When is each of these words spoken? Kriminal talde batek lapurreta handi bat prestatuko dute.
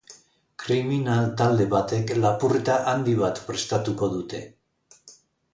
Kriminal 0.61 1.27
talde 1.41 1.67
batek 1.75 2.13
lapurreta 2.23 2.79
handi 2.95 3.15
bat 3.23 3.45
prestatuko 3.51 4.11
dute. 4.15 4.41